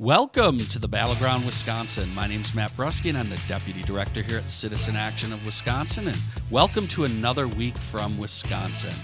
[0.00, 2.08] Welcome to the Battleground, Wisconsin.
[2.14, 5.44] My name is Matt Brusky, and I'm the Deputy Director here at Citizen Action of
[5.44, 6.06] Wisconsin.
[6.06, 6.16] And
[6.52, 8.94] welcome to another week from Wisconsin.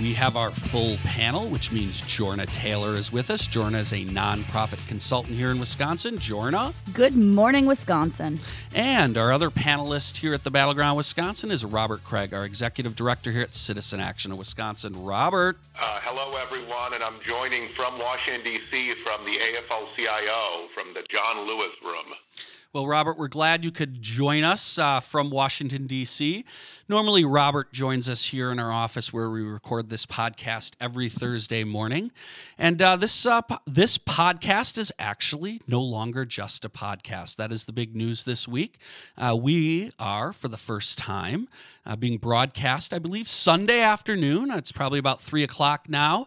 [0.00, 3.46] We have our full panel, which means Jorna Taylor is with us.
[3.46, 6.16] Jorna is a nonprofit consultant here in Wisconsin.
[6.16, 6.74] Jorna.
[6.92, 8.40] Good morning, Wisconsin.
[8.74, 13.30] And our other panelist here at the Battleground, Wisconsin is Robert Kraig, our executive director
[13.30, 15.04] here at Citizen Action of Wisconsin.
[15.04, 15.58] Robert.
[15.78, 21.02] Uh, hello, everyone, and I'm joining from Washington, D.C., from the AFL CIO, from the
[21.10, 22.14] John Lewis Room.
[22.74, 26.42] Well, Robert, we're glad you could join us uh, from Washington, D.C.
[26.88, 31.64] Normally, Robert joins us here in our office where we record this podcast every Thursday
[31.64, 32.12] morning.
[32.56, 37.36] And uh, this, uh, po- this podcast is actually no longer just a podcast.
[37.36, 38.78] That is the big news this week.
[39.18, 41.48] Uh, we are, for the first time,
[41.84, 44.50] uh, being broadcast, I believe, Sunday afternoon.
[44.50, 46.26] It's probably about 3 o'clock now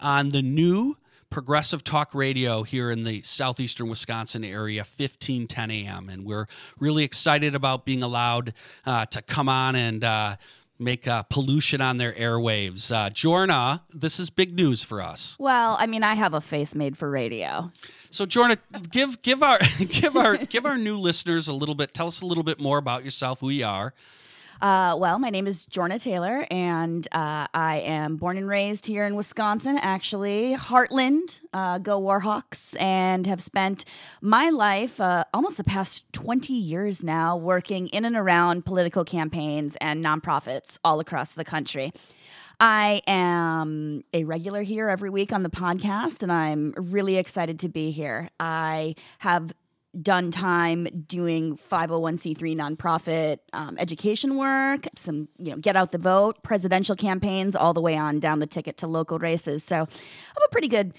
[0.00, 0.96] on the new
[1.34, 6.08] progressive talk radio here in the southeastern Wisconsin area, 1510 a.m.
[6.08, 6.46] And we're
[6.78, 8.54] really excited about being allowed
[8.86, 10.36] uh, to come on and uh,
[10.78, 12.92] make uh, pollution on their airwaves.
[12.92, 15.36] Uh, Jorna, this is big news for us.
[15.40, 17.72] Well, I mean, I have a face made for radio.
[18.10, 18.56] So, Jorna,
[18.92, 21.92] give give our give our give our new listeners a little bit.
[21.92, 23.92] Tell us a little bit more about yourself, who you are.
[24.60, 29.04] Uh, well, my name is Jorna Taylor, and uh, I am born and raised here
[29.04, 33.84] in Wisconsin, actually, Hartland, uh, go Warhawks, and have spent
[34.20, 39.76] my life, uh, almost the past 20 years now, working in and around political campaigns
[39.80, 41.92] and nonprofits all across the country.
[42.60, 47.68] I am a regular here every week on the podcast, and I'm really excited to
[47.68, 48.30] be here.
[48.38, 49.52] I have
[50.02, 56.42] done time doing 501c3 nonprofit um, education work, some, you know, get out the vote,
[56.42, 59.64] presidential campaigns, all the way on down the ticket to local races.
[59.64, 60.94] So I have a pretty good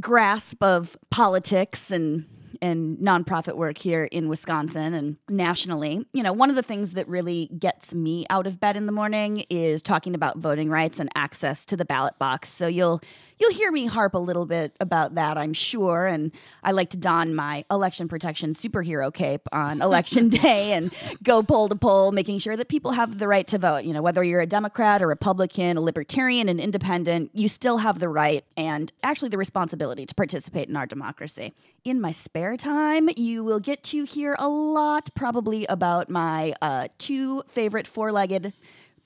[0.00, 2.26] grasp of politics and
[2.60, 6.04] and nonprofit work here in Wisconsin and nationally.
[6.12, 8.92] You know, one of the things that really gets me out of bed in the
[8.92, 12.48] morning is talking about voting rights and access to the ballot box.
[12.48, 13.00] So you'll
[13.38, 16.06] you'll hear me harp a little bit about that, I'm sure.
[16.06, 16.32] And
[16.62, 21.68] I like to don my election protection superhero cape on election day and go poll
[21.68, 23.84] to poll, making sure that people have the right to vote.
[23.84, 27.98] You know, whether you're a Democrat, a Republican, a Libertarian, an Independent, you still have
[27.98, 31.54] the right and actually the responsibility to participate in our democracy.
[31.84, 36.88] In my spare time, you will get to hear a lot probably about my uh,
[36.98, 38.52] two favorite four legged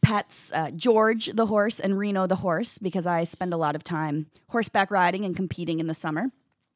[0.02, 3.84] pets, uh, George the horse and Reno the horse, because I spend a lot of
[3.84, 6.30] time horseback riding and competing in the summer.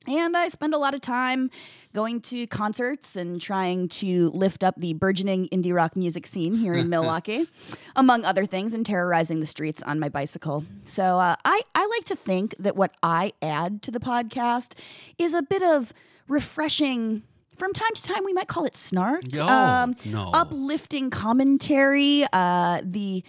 [0.09, 1.51] And I spend a lot of time
[1.93, 6.75] going to concerts and trying to lift up the burgeoning indie rock music scene here
[6.75, 7.49] in Milwaukee,
[7.97, 10.65] among other things, and terrorizing the streets on my bicycle.
[10.85, 14.75] So uh, I, I like to think that what I add to the podcast
[15.19, 15.93] is a bit of
[16.29, 17.25] refreshing
[17.57, 20.31] from time to time we might call it snark No, no.
[20.33, 23.23] uplifting commentary uh the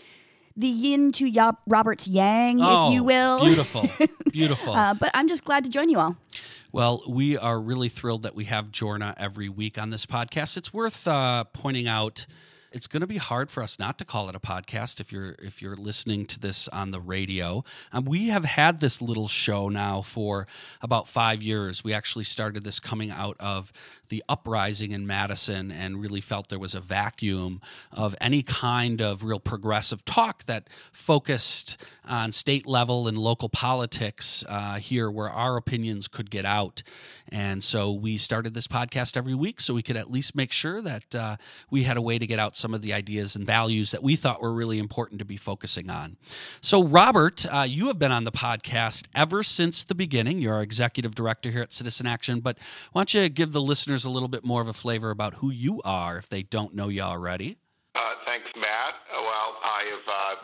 [0.56, 3.90] the yin to ya- robert's yang Oh, if you will Beautiful.
[4.32, 4.74] Beautiful.
[4.74, 6.16] uh, but i'm just glad to join you all
[6.72, 10.58] Well, we are really thrilled that we have Jorna every week on this podcast.
[10.58, 12.28] It's worth uh, pointing out.
[12.72, 15.36] It's going to be hard for us not to call it a podcast if you're
[15.40, 17.64] if you're listening to this on the radio.
[17.94, 20.48] Um, we have had this little show now for
[20.82, 21.84] about five years.
[21.84, 23.72] We actually started this coming out of
[24.10, 27.62] the uprising in Madison and really felt there was a vacuum
[27.92, 34.44] of any kind of real progressive talk that focused on state level and local politics
[34.48, 36.84] uh, here where our opinions could get out.
[37.30, 40.82] And so we started this podcast every week so we could at least make sure
[40.82, 41.38] that uh,
[41.70, 44.16] we had a way to get out some of the ideas and values that we
[44.16, 46.18] thought were really important to be focusing on.
[46.62, 50.40] So, Robert, uh, you have been on the podcast ever since the beginning.
[50.40, 52.58] You're our executive director here at Citizen Action, but
[52.92, 55.52] why don't you give the listeners a little bit more of a flavor about who
[55.52, 57.58] you are if they don't know you already?
[57.96, 58.94] Uh, thanks, Matt.
[59.12, 60.36] Well, I have uh,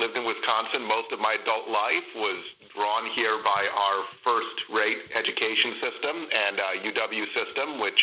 [0.00, 2.44] lived in Wisconsin most of my adult life, was
[2.74, 6.16] drawn here by our first-rate education system
[6.46, 8.00] and uh, UW system, which,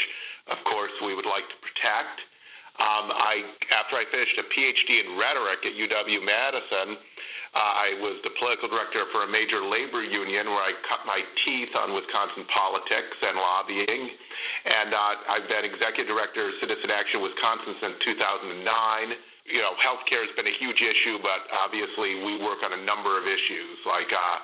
[0.48, 2.22] of course, we would like to protect.
[2.78, 3.42] Um, I,
[3.74, 6.98] after I finished a PhD in rhetoric at UW Madison,
[7.58, 11.26] uh, I was the political director for a major labor union where I cut my
[11.42, 14.14] teeth on Wisconsin politics and lobbying.
[14.78, 18.62] And uh, I've been executive director of Citizen Action Wisconsin since 2009.
[19.50, 23.18] You know, healthcare has been a huge issue, but obviously we work on a number
[23.18, 24.38] of issues like uh,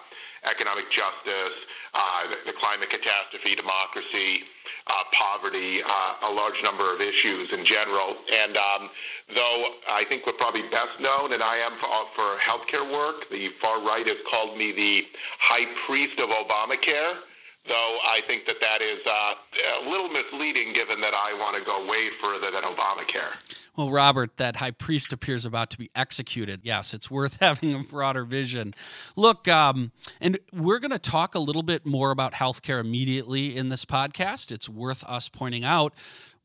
[0.50, 1.57] economic justice,
[1.94, 4.47] uh, the, the climate catastrophe, democracy,
[4.88, 8.15] uh, poverty, uh, a large number of issues in general.
[8.31, 8.89] And um,
[9.35, 13.50] though I think we're probably best known, and I am for, for healthcare work, the
[13.62, 15.01] far right has called me the
[15.39, 17.24] high priest of Obamacare
[17.68, 21.63] though I think that that is uh, a little misleading given that I want to
[21.63, 23.33] go way further than Obamacare.
[23.75, 26.62] Well, Robert, that high priest appears about to be executed.
[26.63, 28.74] Yes, it's worth having a broader vision.
[29.15, 33.69] Look, um, and we're going to talk a little bit more about healthcare immediately in
[33.69, 34.51] this podcast.
[34.51, 35.94] It's worth us pointing out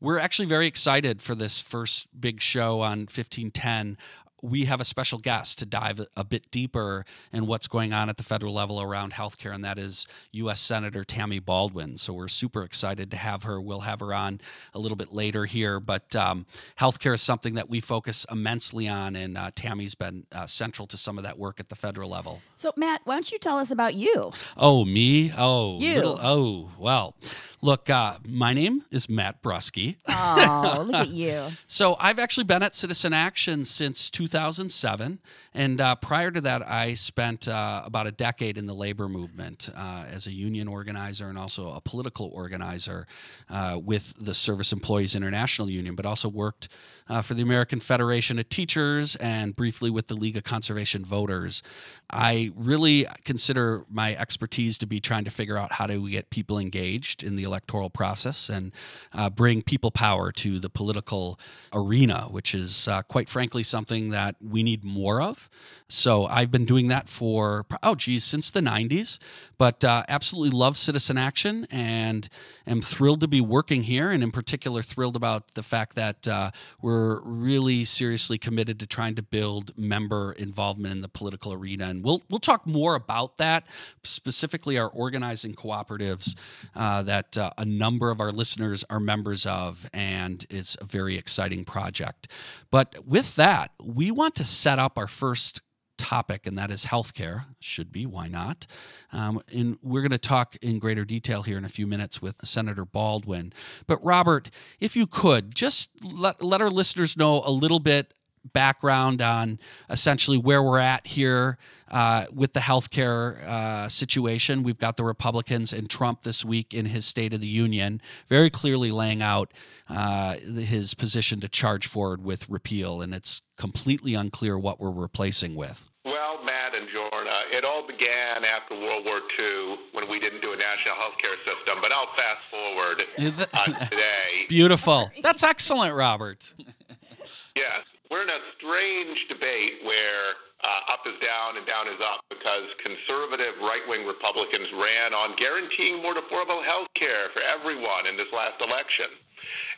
[0.01, 3.97] we're actually very excited for this first big show on 1510
[4.41, 8.17] we have a special guest to dive a bit deeper in what's going on at
[8.17, 10.59] the federal level around healthcare, and that is U.S.
[10.59, 11.97] Senator Tammy Baldwin.
[11.97, 13.59] So we're super excited to have her.
[13.59, 14.41] We'll have her on
[14.73, 16.45] a little bit later here, but um,
[16.79, 20.97] healthcare is something that we focus immensely on, and uh, Tammy's been uh, central to
[20.97, 22.41] some of that work at the federal level.
[22.57, 24.31] So, Matt, why don't you tell us about you?
[24.57, 25.33] Oh, me?
[25.37, 25.95] Oh, you.
[25.95, 27.15] Little, oh, well.
[27.61, 29.97] Look, uh, my name is Matt Brusky.
[30.07, 31.47] Oh, look at you.
[31.67, 35.19] So I've actually been at Citizen Action since 2007.
[35.53, 39.69] And uh, prior to that, I spent uh, about a decade in the labor movement
[39.75, 43.07] uh, as a union organizer and also a political organizer
[43.49, 46.69] uh, with the Service Employees International Union, but also worked
[47.09, 51.63] uh, for the American Federation of Teachers and briefly with the League of Conservation Voters.
[52.11, 56.29] I really consider my expertise to be trying to figure out how do we get
[56.29, 58.71] people engaged in the electoral process and
[59.13, 61.39] uh, bring people power to the political
[61.73, 65.49] arena, which is quite frankly something that we need more of.
[65.91, 69.17] So I've been doing that for, oh, geez, since the 90s,
[69.57, 72.29] but uh, absolutely love Citizen Action and
[72.67, 74.11] am thrilled to be working here.
[74.11, 79.15] And in particular, thrilled about the fact that uh, we're really seriously committed to trying
[79.15, 81.87] to build member involvement in the political arena.
[81.87, 83.63] And we'll, we'll talk more about that,
[84.03, 86.35] specifically our organizing cooperatives
[86.75, 89.89] uh, that uh, a number of our listeners are members of.
[89.91, 92.27] And it's a very exciting project.
[92.69, 95.61] But with that, we want to set up our first
[95.97, 97.45] topic, and that is healthcare.
[97.59, 98.65] Should be, why not?
[99.11, 102.35] Um, and we're going to talk in greater detail here in a few minutes with
[102.43, 103.53] Senator Baldwin.
[103.85, 108.13] But, Robert, if you could, just let, let our listeners know a little bit
[108.53, 109.59] background on
[109.89, 111.57] essentially where we're at here
[111.89, 114.63] uh, with the healthcare uh, situation.
[114.63, 118.49] We've got the Republicans and Trump this week in his State of the Union, very
[118.49, 119.53] clearly laying out
[119.89, 125.55] uh, his position to charge forward with repeal, and it's completely unclear what we're replacing
[125.55, 125.89] with.
[126.05, 130.53] Well, Matt and Jorna, it all began after World War II when we didn't do
[130.53, 133.03] a national health care system, but I'll fast forward
[133.53, 134.45] uh, today.
[134.47, 135.11] Beautiful.
[135.21, 136.53] That's excellent, Robert.
[137.55, 137.85] yes.
[138.09, 140.25] We're in a strange debate where
[140.65, 145.37] uh, up is down and down is up because conservative right wing Republicans ran on
[145.37, 149.13] guaranteeing more affordable health care for everyone in this last election.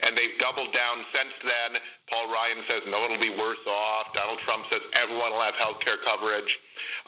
[0.07, 1.75] And they've doubled down since then.
[2.07, 4.15] Paul Ryan says no, it'll be worse off.
[4.15, 6.49] Donald Trump says everyone will have health care coverage.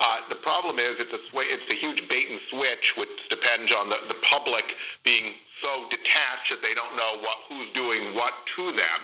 [0.04, 3.74] Uh, the problem is it's a sw- it's a huge bait and switch, which depends
[3.74, 4.64] on the, the public
[5.04, 9.02] being so detached that they don't know what who's doing what to them.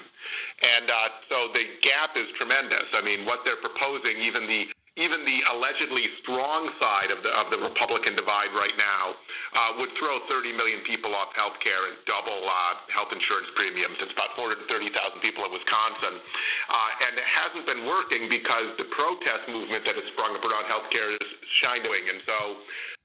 [0.78, 2.86] And uh, so the gap is tremendous.
[2.94, 4.68] I mean, what they're proposing, even the
[5.00, 9.16] even the allegedly strong side of the of the Republican divide right now
[9.56, 13.96] uh, would throw 30 million people off health care and double uh, health insurance premiums.
[14.04, 19.48] It's about 430,000 people in Wisconsin, uh, and it hasn't been working because the protest
[19.48, 21.28] movement that has sprung up around health care is
[21.64, 22.60] shining, and so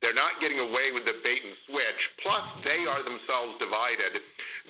[0.04, 2.00] they're not getting away with the bait and switch.
[2.20, 4.20] Plus, they are themselves divided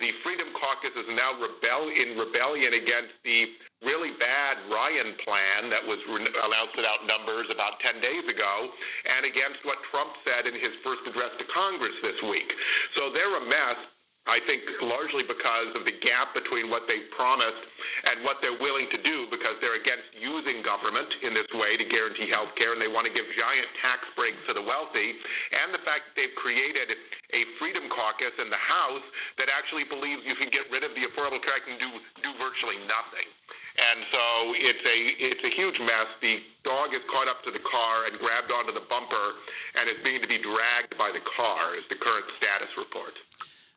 [0.00, 3.46] the Freedom Caucus is now rebel in rebellion against the
[3.86, 8.74] really bad Ryan plan that was re- announced without numbers about 10 days ago,
[9.14, 12.50] and against what Trump said in his first address to Congress this week.
[12.98, 13.78] So they're a mess.
[14.24, 17.60] I think largely because of the gap between what they promised
[18.08, 21.84] and what they're willing to do because they're against using government in this way to
[21.84, 25.20] guarantee health care and they want to give giant tax breaks to the wealthy
[25.60, 26.96] and the fact that they've created
[27.36, 29.04] a freedom caucus in the House
[29.36, 31.90] that actually believes you can get rid of the Affordable Care Act and do,
[32.24, 33.28] do virtually nothing.
[33.74, 36.06] And so it's a it's a huge mess.
[36.22, 39.34] The dog is caught up to the car and grabbed onto the bumper
[39.74, 43.18] and is being to be dragged by the car is the current status report.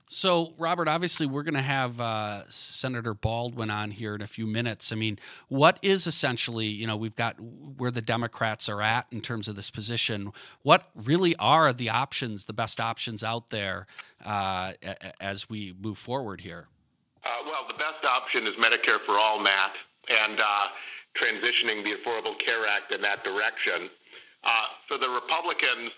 [0.10, 4.48] So, Robert, obviously, we're going to have uh, Senator Baldwin on here in a few
[4.48, 4.94] minutes.
[4.94, 9.20] I mean, what is essentially, you know, we've got where the Democrats are at in
[9.20, 10.32] terms of this position.
[10.62, 13.86] What really are the options, the best options out there
[14.24, 14.74] uh,
[15.20, 16.68] as we move forward here?
[17.26, 19.72] Uh, well, the best option is Medicare for all, Matt,
[20.22, 20.66] and uh,
[21.22, 23.90] transitioning the Affordable Care Act in that direction.
[24.46, 24.52] Uh,
[24.88, 25.92] for the Republicans,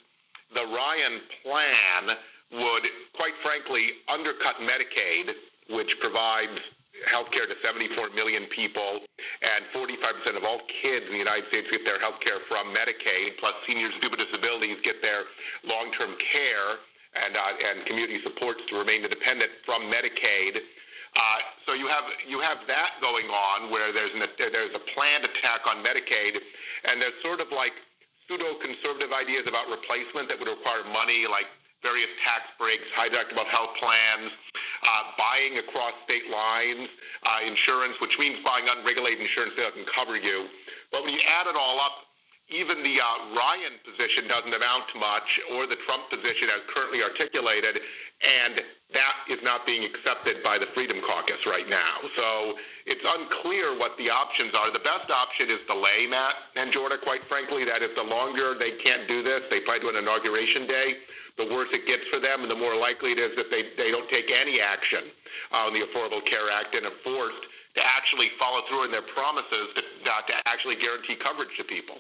[0.56, 2.18] the Ryan plan
[2.52, 5.34] would, quite frankly, undercut Medicaid,
[5.70, 6.58] which provides
[7.08, 9.00] health care to 74 million people,
[9.56, 13.40] and 45% of all kids in the United States get their health care from Medicaid,
[13.40, 15.24] plus seniors with disabilities get their
[15.64, 16.84] long term care
[17.16, 20.60] and uh, and community supports to remain independent from Medicaid.
[21.18, 25.26] Uh, so you have you have that going on where there's an, there's a planned
[25.26, 26.38] attack on Medicaid,
[26.86, 27.74] and there's sort of like
[28.28, 31.50] pseudo conservative ideas about replacement that would require money, like
[31.84, 34.32] various tax breaks, high deductible health plans,
[34.84, 36.90] uh, buying across state lines,
[37.24, 40.48] uh, insurance, which means buying unregulated insurance that doesn't cover you.
[40.92, 42.10] But when you add it all up,
[42.50, 47.04] even the uh, Ryan position doesn't amount to much, or the Trump position as currently
[47.04, 47.78] articulated,
[48.26, 48.58] and
[48.94, 52.02] that is not being accepted by the Freedom Caucus right now.
[52.18, 52.58] So
[52.88, 54.74] it's unclear what the options are.
[54.74, 57.66] The best option is delay, Matt and Jordan, quite frankly.
[57.66, 60.98] That is, the longer they can't do this, they probably do an inauguration day,
[61.40, 63.90] the worse it gets for them, and the more likely it is that they, they
[63.92, 65.10] don't take any action
[65.52, 67.42] on the Affordable Care Act and are forced
[67.76, 71.96] to actually follow through on their promises to, uh, to actually guarantee coverage to people.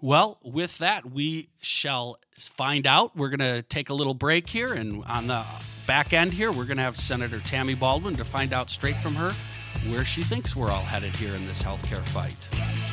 [0.00, 3.16] Well, with that, we shall find out.
[3.16, 5.44] We're going to take a little break here, and on the
[5.86, 9.14] back end here, we're going to have Senator Tammy Baldwin to find out straight from
[9.16, 9.32] her
[9.88, 12.89] where she thinks we're all headed here in this healthcare fight.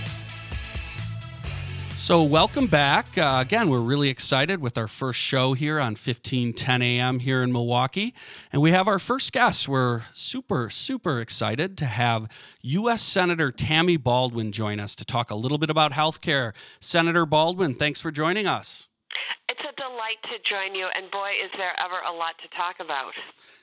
[2.07, 3.17] So, welcome back.
[3.17, 7.19] Uh, again, we're really excited with our first show here on 1510 a.m.
[7.19, 8.13] here in Milwaukee.
[8.53, 9.67] And we have our first guest.
[9.67, 12.29] We're super, super excited to have
[12.61, 13.01] U.S.
[13.01, 16.53] Senator Tammy Baldwin join us to talk a little bit about healthcare.
[16.79, 18.87] Senator Baldwin, thanks for joining us.
[19.77, 23.13] Delight to join you, and boy, is there ever a lot to talk about.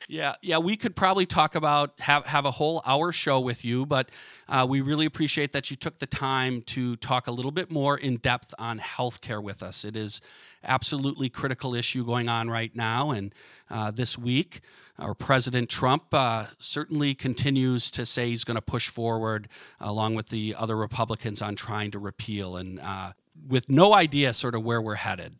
[0.09, 3.87] Yeah, yeah, we could probably talk about have have a whole hour show with you,
[3.87, 4.11] but
[4.49, 7.97] uh, we really appreciate that you took the time to talk a little bit more
[7.97, 9.85] in depth on healthcare with us.
[9.85, 10.21] It is
[10.63, 13.35] absolutely critical issue going on right now, and
[13.71, 14.61] uh, this week,
[14.99, 19.49] our President Trump uh, certainly continues to say he's going to push forward,
[19.81, 23.13] along with the other Republicans, on trying to repeal, and uh,
[23.49, 25.37] with no idea sort of where we're headed.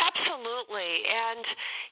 [0.00, 1.44] Absolutely, and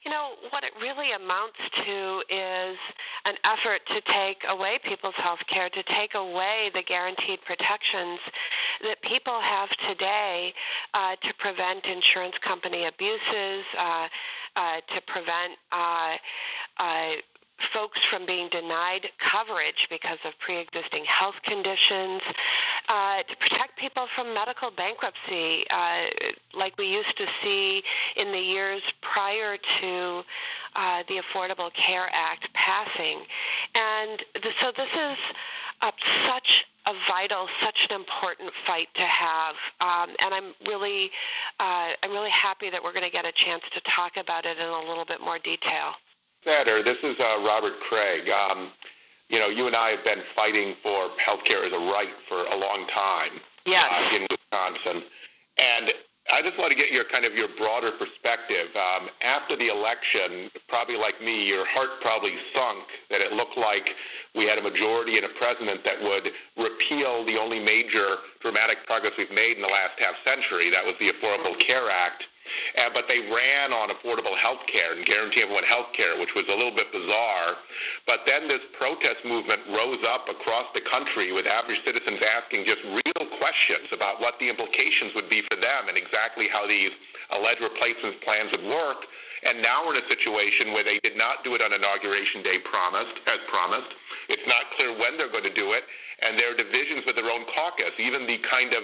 [0.05, 2.77] you know, what it really amounts to is
[3.25, 8.19] an effort to take away people's health care, to take away the guaranteed protections
[8.83, 10.53] that people have today
[10.93, 14.07] uh, to prevent insurance company abuses, uh,
[14.55, 16.15] uh, to prevent uh,
[16.77, 17.11] uh,
[17.73, 22.21] folks from being denied coverage because of pre-existing health conditions,
[22.87, 26.01] uh, to protect people from medical bankruptcy, uh,
[26.53, 27.83] like we used to see
[28.17, 30.21] in the years prior to
[30.75, 33.21] uh, the Affordable Care Act passing.
[33.75, 34.23] And
[34.61, 35.17] so this is
[36.25, 41.11] such a vital, such an important fight to have, um, and I'm really,
[41.59, 44.57] uh, I'm really happy that we're going to get a chance to talk about it
[44.57, 45.93] in a little bit more detail.
[46.43, 48.29] Senator, this is uh, Robert Kraig.
[48.29, 48.71] Um,
[49.29, 52.39] you know, you and I have been fighting for health care as a right for
[52.39, 53.87] a long time yes.
[53.91, 55.03] uh, in Wisconsin.
[55.59, 55.93] And
[56.31, 58.69] I just want to get your kind of your broader perspective.
[58.75, 63.89] Um, after the election, probably like me, your heart probably sunk that it looked like
[64.35, 68.05] we had a majority and a president that would repeal the only major
[68.41, 70.69] dramatic progress we've made in the last half century.
[70.71, 72.23] That was the Affordable Care Act.
[72.77, 76.45] Uh, but they ran on affordable health care and guarantee everyone health care, which was
[76.49, 77.57] a little bit bizarre.
[78.07, 82.83] But then this protest movement rose up across the country with average citizens asking just
[82.83, 86.91] real questions about what the implications would be for them and exactly how these
[87.31, 89.05] alleged replacement plans would work.
[89.43, 92.59] And now we're in a situation where they did not do it on inauguration day
[92.59, 93.87] promised, as promised.
[94.27, 95.83] It's not clear when they're going to do it
[96.23, 97.93] and there are divisions with their own caucus.
[97.99, 98.83] Even the kind of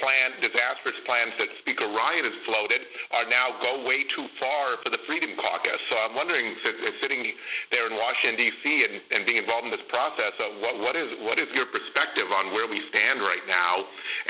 [0.00, 4.90] plan, disastrous plans that Speaker Ryan has floated are now go way too far for
[4.90, 5.80] the Freedom Caucus.
[5.90, 6.56] So I'm wondering,
[7.00, 7.32] sitting
[7.70, 8.64] there in Washington D.C.
[8.86, 12.26] and, and being involved in this process, uh, what, what is what is your perspective
[12.30, 13.86] on where we stand right now,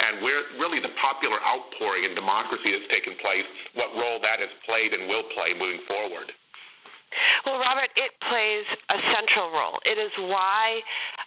[0.09, 4.51] and where really the popular outpouring in democracy that's taken place, what role that has
[4.67, 6.33] played and will play moving forward?
[7.45, 9.79] Well, Robert, it plays a central role.
[9.85, 10.81] It is why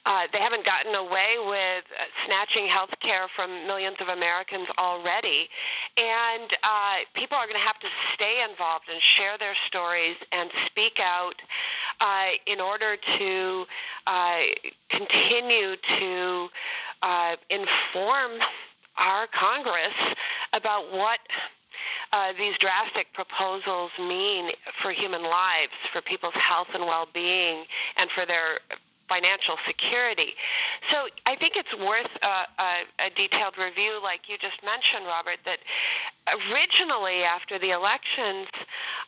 [0.06, 5.50] uh, they haven't gotten away with uh, snatching health care from millions of Americans already.
[5.98, 10.50] And uh, people are going to have to stay involved and share their stories and
[10.68, 11.36] speak out
[12.02, 13.66] uh, in order to
[14.08, 14.40] uh,
[14.90, 16.48] continue to
[17.02, 18.40] uh, inform
[18.98, 19.94] our Congress
[20.54, 21.20] about what
[22.16, 24.48] uh, these drastic proposals mean
[24.82, 27.66] for human lives, for people's health and well-being,
[27.98, 28.60] and for their
[29.08, 30.34] financial security.
[30.92, 32.72] So I think it's worth a, a,
[33.06, 35.60] a, detailed review, like you just mentioned, Robert, that
[36.50, 38.50] originally after the elections,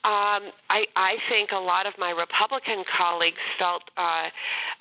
[0.05, 4.29] um, I, I, think a lot of my Republican colleagues felt, uh,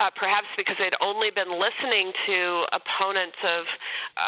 [0.01, 3.65] uh, perhaps because they'd only been listening to opponents of,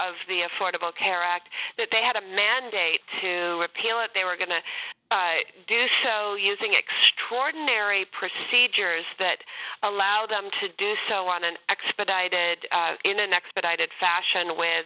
[0.09, 4.11] of the Affordable Care Act, that they had a mandate to repeal it.
[4.14, 4.62] They were going to
[5.11, 5.35] uh,
[5.67, 9.38] do so using extraordinary procedures that
[9.83, 14.85] allow them to do so on an expedited, uh, in an expedited fashion with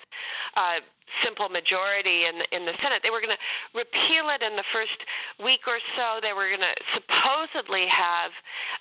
[0.57, 0.76] uh,
[1.23, 3.00] simple majority in in the Senate.
[3.02, 3.42] They were going to
[3.75, 4.99] repeal it in the first
[5.42, 6.21] week or so.
[6.23, 8.32] They were going to supposedly have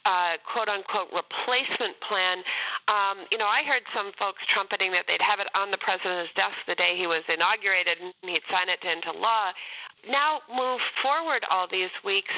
[0.06, 2.44] a quote unquote replacement plan.
[2.88, 6.32] Um, you know, I heard some folks trumpeting that they'd have it on the president's
[6.36, 9.52] desk the day he was inaugurated and he'd sign it into law
[10.10, 12.34] now move forward all these weeks,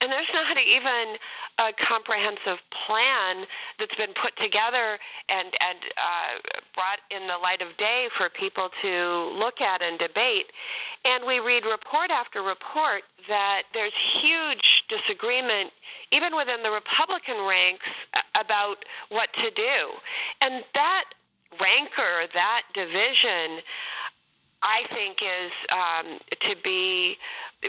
[0.00, 1.16] and there's not even
[1.58, 3.46] a comprehensive plan
[3.78, 4.98] that's been put together
[5.30, 6.32] and and uh,
[6.74, 10.52] brought in the light of day for people to look at and debate.
[11.04, 15.72] And we read report after report that there's huge disagreement,
[16.12, 17.86] even within the Republican ranks,
[18.38, 19.76] about what to do,
[20.42, 21.04] and that
[21.58, 23.62] rancor, that division
[24.62, 27.16] I think is um, to be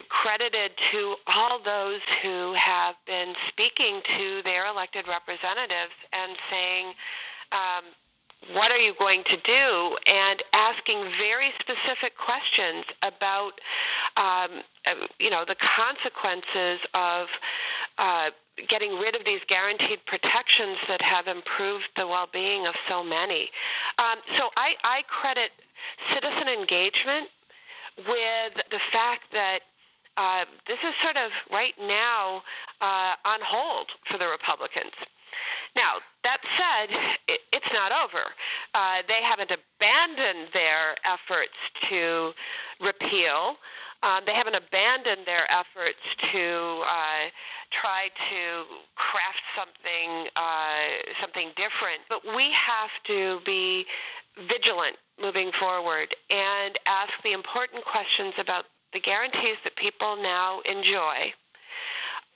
[0.09, 6.93] credited to all those who have been speaking to their elected representatives and saying,
[7.51, 7.83] um,
[8.53, 9.97] what are you going to do?
[10.07, 13.53] And asking very specific questions about,
[14.15, 17.27] um, uh, you know, the consequences of
[17.97, 18.29] uh,
[18.69, 23.49] getting rid of these guaranteed protections that have improved the well-being of so many.
[23.97, 25.51] Um, so I, I credit
[26.13, 27.29] citizen engagement
[27.97, 29.59] with the fact that
[30.17, 32.41] uh, this is sort of right now
[32.81, 34.93] uh, on hold for the Republicans.
[35.75, 36.97] Now, that said,
[37.27, 38.23] it, it's not over.
[38.73, 41.57] Uh, they haven't abandoned their efforts
[41.91, 42.31] to
[42.81, 43.55] repeal.
[44.03, 46.01] Um, they haven't abandoned their efforts
[46.33, 47.29] to uh,
[47.81, 48.63] try to
[48.95, 50.81] craft something uh,
[51.21, 52.01] something different.
[52.09, 53.85] But we have to be
[54.37, 61.33] vigilant moving forward and ask the important questions about the guarantees that people now enjoy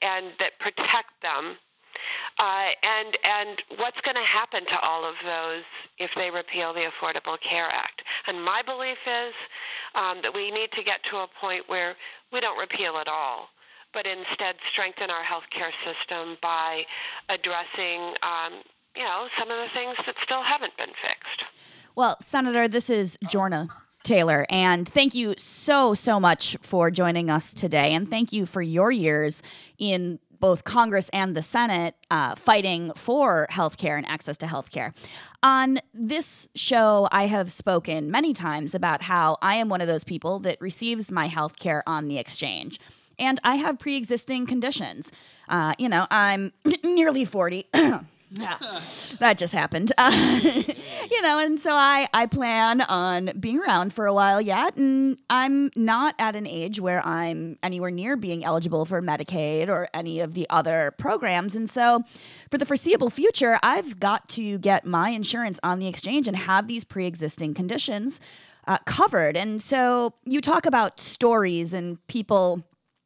[0.01, 1.57] and that protect them.
[2.39, 5.63] Uh, and and what's going to happen to all of those
[5.99, 8.01] if they repeal the Affordable Care Act?
[8.27, 9.33] And my belief is
[9.93, 11.95] um, that we need to get to a point where
[12.33, 13.49] we don't repeal at all,
[13.93, 16.83] but instead strengthen our healthcare system by
[17.29, 18.63] addressing, um,
[18.95, 21.43] you know, some of the things that still haven't been fixed.
[21.95, 23.69] Well, Senator, this is Jorna
[24.03, 27.93] Taylor, and thank you so, so much for joining us today.
[27.93, 29.43] And thank you for your years
[29.77, 34.93] in both Congress and the Senate uh, fighting for healthcare and access to healthcare.
[35.43, 40.03] On this show, I have spoken many times about how I am one of those
[40.03, 42.79] people that receives my healthcare on the exchange.
[43.19, 45.11] And I have pre existing conditions.
[45.47, 46.51] Uh, you know, I'm
[46.83, 47.67] nearly 40.
[48.31, 48.57] Yeah,
[49.19, 49.91] that just happened.
[49.97, 50.39] Uh,
[51.11, 55.17] you know, and so I I plan on being around for a while yet, and
[55.29, 60.21] I'm not at an age where I'm anywhere near being eligible for Medicaid or any
[60.21, 62.03] of the other programs, and so
[62.49, 66.67] for the foreseeable future, I've got to get my insurance on the exchange and have
[66.67, 68.21] these pre-existing conditions
[68.67, 69.35] uh, covered.
[69.35, 72.63] And so you talk about stories and people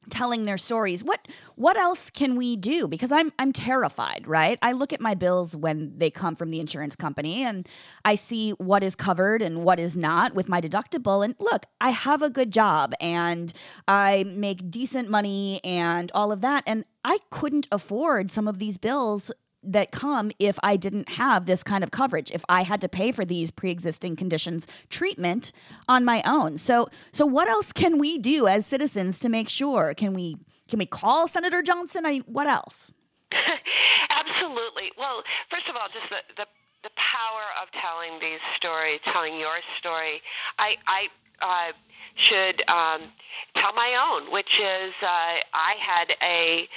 [0.09, 1.03] telling their stories.
[1.03, 2.87] What what else can we do?
[2.87, 4.57] Because i'm i'm terrified right?
[4.61, 7.67] I look at my bills when they come from the insurance company and
[8.03, 11.23] i see what is covered and what is not with my deductible.
[11.23, 13.53] And look i have a good job and
[13.87, 16.63] i make decent money and all of that.
[16.65, 19.31] And i couldn't afford some of these bills
[19.65, 23.11] that come if I didn't have this kind of coverage, if I had to pay
[23.11, 25.51] for these pre-existing conditions treatment
[25.87, 26.57] on my own.
[26.57, 29.93] So so what else can we do as citizens to make sure?
[29.93, 32.05] Can we can we call Senator Johnson?
[32.05, 32.91] I what else?
[33.31, 34.91] Absolutely.
[34.97, 36.45] Well, first of all, just the, the
[36.83, 40.21] the power of telling these stories, telling your story.
[40.59, 41.07] I I
[41.41, 41.71] uh,
[42.15, 43.11] should um,
[43.55, 46.67] tell my own, which is uh, I had a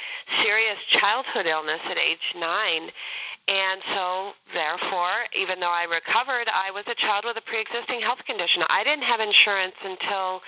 [0.42, 2.90] serious childhood illness at age nine.
[3.48, 8.18] And so, therefore, even though I recovered, I was a child with a pre-existing health
[8.29, 8.62] condition.
[8.68, 10.42] I didn't have insurance until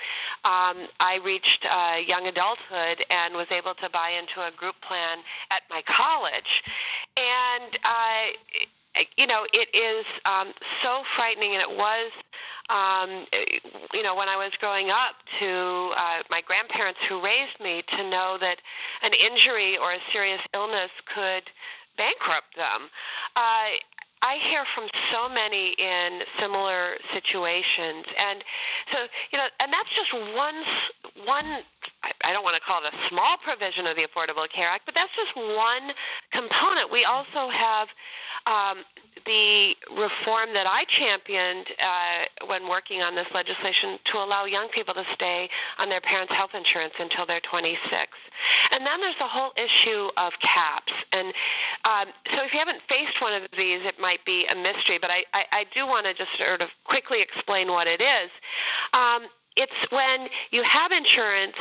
[0.45, 5.17] um, I reached uh, young adulthood and was able to buy into a group plan
[5.49, 6.61] at my college.
[7.17, 8.69] And uh,
[9.17, 12.11] you know, it is um, so frightening, and it was
[12.71, 13.25] um,
[13.93, 18.09] you know, when I was growing up, to uh, my grandparents who raised me, to
[18.09, 18.57] know that
[19.03, 21.43] an injury or a serious illness could
[21.97, 22.87] bankrupt them.
[23.35, 23.75] Uh,
[24.23, 28.43] I hear from so many in similar situations, and
[28.93, 28.99] so
[29.33, 30.61] you know, and that's just one
[31.25, 31.65] one.
[32.23, 34.93] I don't want to call it a small provision of the Affordable Care Act, but
[34.93, 35.91] that's just one
[36.31, 36.91] component.
[36.91, 37.87] We also have
[38.45, 38.85] um,
[39.25, 44.93] the reform that I championed uh, when working on this legislation to allow young people
[44.93, 47.77] to stay on their parents' health insurance until they're 26.
[48.71, 50.93] And then there's the whole issue of caps.
[51.11, 51.27] And
[51.85, 55.11] um, so if you haven't faced one of these, it might be a mystery, but
[55.11, 58.29] I, I, I do want to just sort of quickly explain what it is.
[58.93, 61.57] Um, it's when you have insurance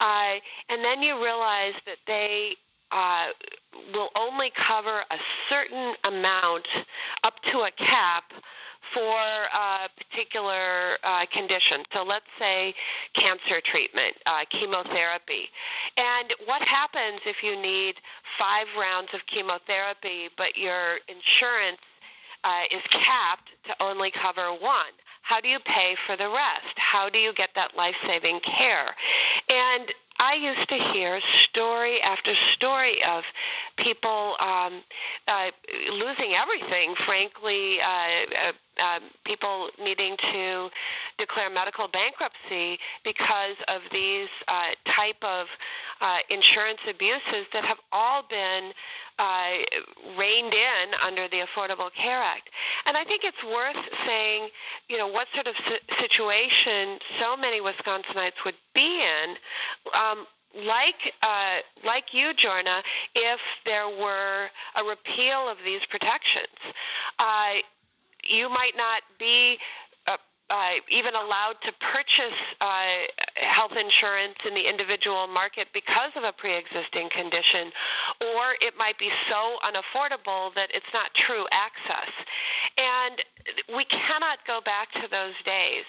[0.00, 0.34] uh,
[0.70, 2.56] and then you realize that they
[2.92, 3.26] uh,
[3.92, 5.16] will only cover a
[5.50, 6.66] certain amount
[7.24, 8.24] up to a cap
[8.94, 11.82] for a particular uh, condition.
[11.94, 12.74] So let's say
[13.16, 15.48] cancer treatment, uh, chemotherapy.
[15.96, 17.96] And what happens if you need
[18.38, 21.82] five rounds of chemotherapy, but your insurance
[22.44, 24.94] uh, is capped to only cover one?
[25.22, 26.76] How do you pay for the rest?
[26.76, 28.94] How do you get that life saving care?
[29.50, 29.92] And
[30.26, 33.22] I used to hear story after story of
[33.78, 34.82] people um,
[35.28, 35.50] uh,
[35.92, 40.68] losing everything, frankly, uh, uh, um, people needing to
[41.18, 45.46] declare medical bankruptcy because of these uh, type of
[46.00, 48.72] uh, insurance abuses that have all been
[49.18, 49.52] uh,
[50.18, 52.50] reined in under the Affordable Care Act.
[52.86, 54.48] And I think it's worth saying,
[54.88, 55.54] you know, what sort of
[56.00, 59.36] situation so many Wisconsinites would be in.
[59.94, 60.26] Um,
[60.64, 62.78] like uh, like you, Jorna,
[63.14, 66.56] if there were a repeal of these protections,
[67.18, 67.52] uh,
[68.24, 69.58] you might not be
[70.50, 72.84] uh, even allowed to purchase uh,
[73.36, 77.72] health insurance in the individual market because of a pre-existing condition,
[78.20, 82.12] or it might be so unaffordable that it's not true access.
[82.78, 83.22] And
[83.74, 85.86] we cannot go back to those days.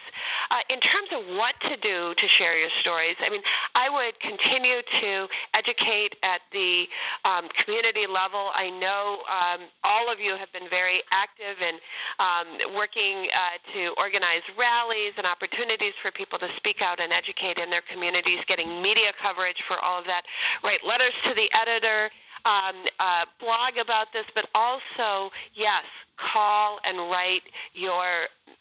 [0.52, 3.42] Uh, in terms of what to do to share your stories, I mean,
[3.76, 6.86] I would continue to educate at the
[7.26, 8.52] um, community level.
[8.54, 11.76] I know um, all of you have been very active in
[12.20, 17.58] um, working uh, to organize rallies and opportunities for people to speak out and educate
[17.58, 20.24] in their communities, getting media coverage for all of that,
[20.64, 22.10] write letters to the editor.
[22.46, 25.84] Um, uh, blog about this, but also, yes,
[26.16, 28.06] call and write your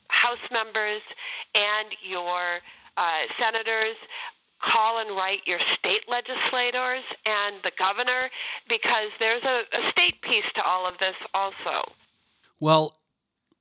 [0.09, 1.03] House members
[1.55, 2.61] and your
[2.96, 3.96] uh, senators
[4.62, 8.31] call and write your state legislators and the governor
[8.68, 11.92] because there's a, a, state piece to all of this also.
[12.61, 12.94] Well,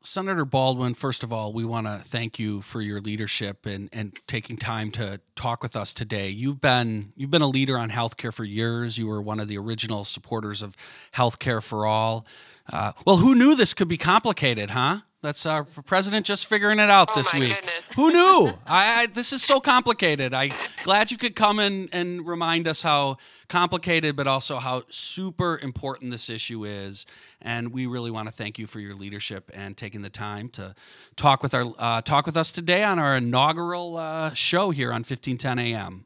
[0.05, 4.17] Senator Baldwin, first of all, we want to thank you for your leadership and, and
[4.27, 6.29] taking time to talk with us today.
[6.29, 8.97] You've been you've been a leader on healthcare for years.
[8.97, 10.75] You were one of the original supporters of
[11.13, 12.25] healthcare for all.
[12.71, 14.99] Uh, well, who knew this could be complicated, huh?
[15.25, 17.55] That's our president just figuring it out oh this week.
[17.55, 17.73] Goodness.
[17.95, 18.53] Who knew?
[18.67, 20.35] I, I, this is so complicated.
[20.35, 23.17] I glad you could come in and remind us how
[23.49, 27.07] complicated, but also how super important this issue is.
[27.41, 30.75] And we really want to thank you for your leadership and taking the time to
[31.15, 34.99] talk with our uh, talk with us today on our inaugural uh, show here on
[34.99, 36.05] 1510 AM.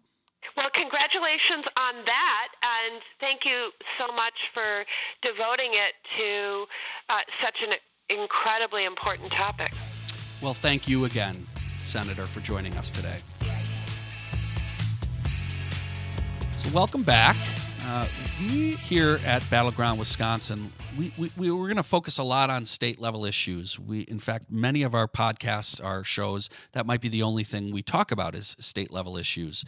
[0.56, 4.84] Well, congratulations on that, and thank you so much for
[5.24, 6.66] devoting it to
[7.10, 7.74] uh, such an
[8.10, 9.72] incredibly important topic.
[10.42, 11.46] Well, thank you again,
[11.86, 13.18] Senator, for joining us today.
[16.58, 17.36] So, welcome back.
[17.86, 18.08] Uh,
[18.40, 22.66] we here at Battleground Wisconsin, we, we, we we're going to focus a lot on
[22.66, 23.80] state level issues.
[23.80, 27.72] We, in fact, many of our podcasts our shows that might be the only thing
[27.72, 29.64] we talk about is state level issues.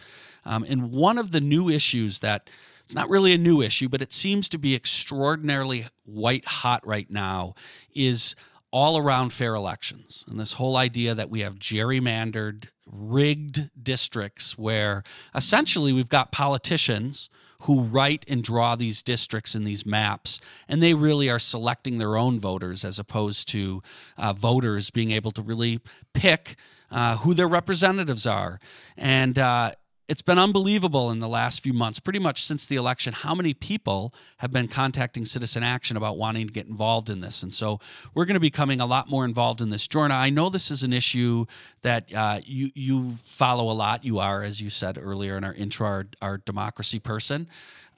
[0.45, 2.49] Um, and one of the new issues that
[2.83, 7.09] it's not really a new issue, but it seems to be extraordinarily white hot right
[7.09, 7.55] now
[7.93, 8.35] is
[8.71, 10.23] all around fair elections.
[10.27, 15.03] And this whole idea that we have gerrymandered, rigged districts where
[15.35, 17.29] essentially we've got politicians
[17.61, 22.17] who write and draw these districts and these maps, and they really are selecting their
[22.17, 23.83] own voters as opposed to
[24.17, 25.79] uh, voters being able to really
[26.13, 26.55] pick
[26.89, 28.59] uh, who their representatives are.
[28.97, 29.73] And uh,
[30.11, 33.53] it's been unbelievable in the last few months, pretty much since the election, how many
[33.53, 37.43] people have been contacting Citizen Action about wanting to get involved in this.
[37.43, 37.79] And so
[38.13, 39.87] we're going to be becoming a lot more involved in this.
[39.87, 41.45] Jorna, I know this is an issue
[41.83, 44.03] that uh, you, you follow a lot.
[44.03, 47.47] You are, as you said earlier in our intro, our, our democracy person.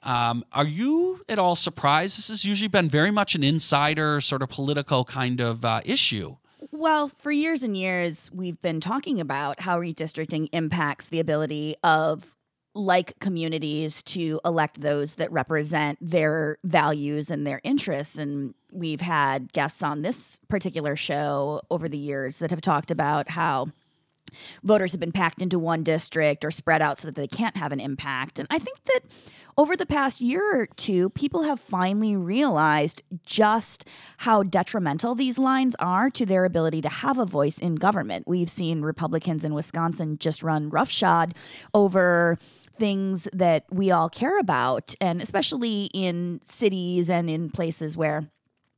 [0.04, 2.16] Um, are you at all surprised?
[2.16, 6.36] This has usually been very much an insider, sort of political kind of uh, issue.
[6.76, 12.34] Well, for years and years, we've been talking about how redistricting impacts the ability of
[12.74, 18.18] like communities to elect those that represent their values and their interests.
[18.18, 23.30] And we've had guests on this particular show over the years that have talked about
[23.30, 23.68] how
[24.64, 27.70] voters have been packed into one district or spread out so that they can't have
[27.70, 28.40] an impact.
[28.40, 29.00] And I think that
[29.56, 33.86] over the past year or two, people have finally realized just
[34.18, 38.26] how detrimental these lines are to their ability to have a voice in government.
[38.26, 41.34] We've seen Republicans in Wisconsin just run roughshod
[41.72, 42.38] over
[42.76, 48.28] things that we all care about, and especially in cities and in places where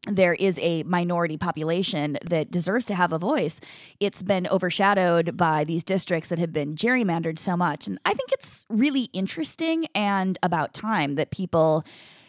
[0.07, 3.61] there is a minority population that deserves to have a voice.
[4.01, 7.87] It's been overshadowed by these districts that have been gerrymandered so much.
[7.87, 11.85] And I think it's really interesting and about time that people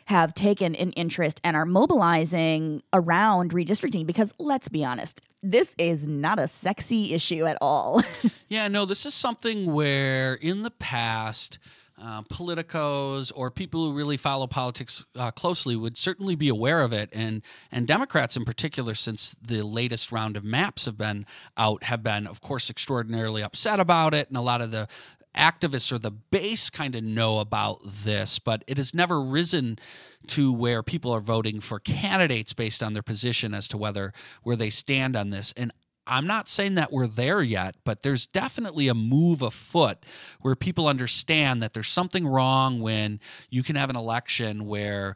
[0.06, 6.08] have taken an interest and are mobilizing around redistricting because let's be honest, this is
[6.08, 8.02] not a sexy issue at all.
[8.48, 11.60] yeah, no, this is something where in the past,
[12.00, 16.94] uh, politicos or people who really follow politics uh, closely would certainly be aware of
[16.94, 21.26] it, and and Democrats in particular, since the latest round of maps have been
[21.58, 24.88] out, have been, of course, extraordinarily upset about it, and a lot of the
[25.36, 29.78] activists or the base kind of know about this, but it has never risen
[30.26, 34.56] to where people are voting for candidates based on their position as to whether where
[34.56, 35.54] they stand on this.
[35.56, 35.72] And
[36.08, 39.98] I'm not saying that we're there yet, but there's definitely a move afoot
[40.42, 45.16] where people understand that there's something wrong when you can have an election where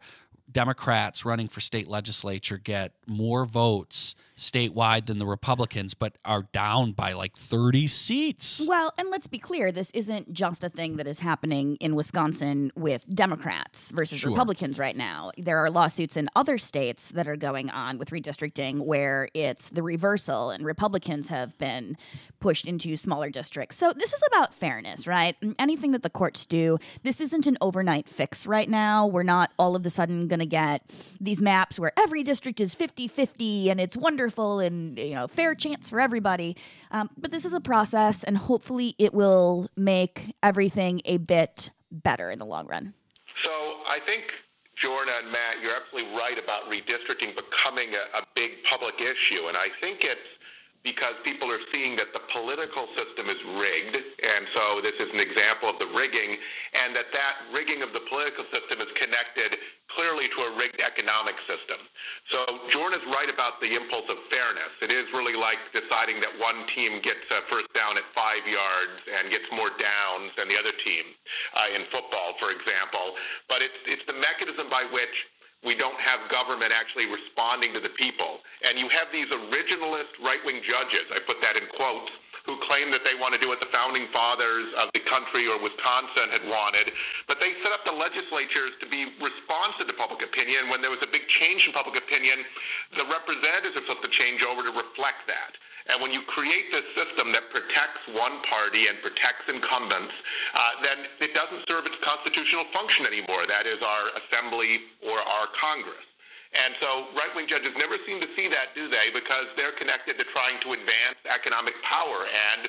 [0.51, 6.93] Democrats running for state legislature get more votes statewide than the Republicans, but are down
[6.93, 8.65] by like 30 seats.
[8.67, 12.71] Well, and let's be clear this isn't just a thing that is happening in Wisconsin
[12.75, 14.31] with Democrats versus sure.
[14.31, 15.31] Republicans right now.
[15.37, 19.83] There are lawsuits in other states that are going on with redistricting where it's the
[19.83, 21.95] reversal and Republicans have been
[22.39, 23.77] pushed into smaller districts.
[23.77, 25.35] So this is about fairness, right?
[25.59, 29.05] Anything that the courts do, this isn't an overnight fix right now.
[29.05, 30.81] We're not all of a sudden going to get
[31.19, 35.27] these maps where every district is 50 50 and it's wonderful wonderful and you know
[35.27, 36.55] fair chance for everybody.
[36.91, 42.31] Um, but this is a process, and hopefully, it will make everything a bit better
[42.31, 42.93] in the long run.
[43.43, 44.23] So I think.
[44.81, 49.45] Jorna and Matt, you're absolutely right about redistricting becoming a, a big public issue.
[49.47, 50.27] And I think it's
[50.83, 55.21] because people are seeing that the political system is rigged, and so this is an
[55.21, 56.37] example of the rigging,
[56.81, 59.57] and that that rigging of the political system is connected
[59.93, 61.77] clearly to a rigged economic system.
[62.31, 62.39] So
[62.71, 64.71] Jordan is right about the impulse of fairness.
[64.81, 68.97] It is really like deciding that one team gets a first down at five yards
[69.19, 71.05] and gets more downs than the other team
[71.59, 73.19] uh, in football, for example.
[73.51, 75.15] But it's it's the mechanism by which
[75.63, 78.39] we don't have government actually responding to the people.
[78.67, 82.11] And you have these originalist right wing judges, I put that in quotes,
[82.45, 85.61] who claim that they want to do what the founding fathers of the country or
[85.61, 86.89] Wisconsin had wanted.
[87.27, 90.69] But they set up the legislatures to be responsive to public opinion.
[90.69, 92.41] When there was a big change in public opinion,
[92.97, 95.53] the representatives are supposed to change over to reflect that.
[95.89, 100.13] And when you create this system that protects one party and protects incumbents,
[100.53, 103.49] uh, then it doesn't serve its constitutional function anymore.
[103.49, 106.05] That is our assembly or our Congress.
[106.51, 109.07] And so right wing judges never seem to see that, do they?
[109.15, 112.67] Because they're connected to trying to advance economic power and,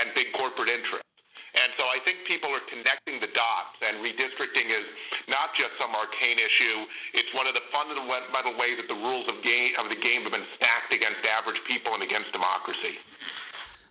[0.00, 1.08] and big corporate interests.
[1.54, 4.88] And so I think people are connecting the dots, and redistricting is
[5.28, 6.88] not just some arcane issue.
[7.12, 10.32] It's one of the fundamental ways that the rules of, game, of the game have
[10.32, 12.96] been stacked against average people and against democracy.